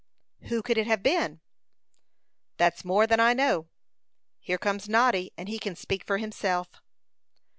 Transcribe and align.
"Who 0.47 0.63
could 0.63 0.79
it 0.79 0.87
have 0.87 1.03
been?" 1.03 1.41
"That's 2.57 2.83
more 2.83 3.05
than 3.05 3.19
I 3.19 3.33
know. 3.33 3.69
Here 4.39 4.57
comes 4.57 4.89
Noddy, 4.89 5.31
and 5.37 5.47
he 5.47 5.59
can 5.59 5.75
speak 5.75 6.03
for 6.07 6.17
himself." 6.17 6.81